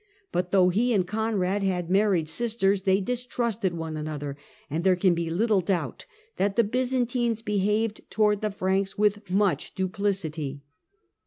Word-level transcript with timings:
but 0.31 0.51
though 0.51 0.69
he 0.69 0.93
and 0.95 1.05
Conrad 1.05 1.61
had 1.61 1.91
married 1.91 2.27
sisters, 2.27 2.81
they 2.85 2.99
distrusted 2.99 3.73
one 3.75 3.95
another, 3.95 4.35
and 4.67 4.83
there 4.83 4.95
can 4.95 5.13
be 5.13 5.29
little 5.29 5.61
doubt 5.61 6.07
that 6.37 6.55
the 6.55 6.63
Byzantines 6.63 7.43
behaved 7.43 8.09
towards 8.09 8.41
the 8.41 8.49
Franks 8.49 8.97
with 8.97 9.29
much 9.29 9.75
duplicity. 9.75 10.63